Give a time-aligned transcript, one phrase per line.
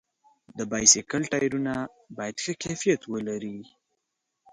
[0.57, 1.73] د بایسکل ټایرونه
[2.17, 3.57] باید ښه کیفیت ولري.